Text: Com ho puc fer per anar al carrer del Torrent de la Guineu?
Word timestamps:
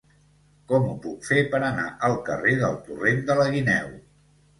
Com 0.69 0.85
ho 0.85 0.93
puc 1.03 1.27
fer 1.31 1.43
per 1.51 1.59
anar 1.67 1.85
al 2.07 2.17
carrer 2.29 2.55
del 2.63 2.79
Torrent 2.87 3.21
de 3.29 3.37
la 3.41 3.47
Guineu? 3.57 3.93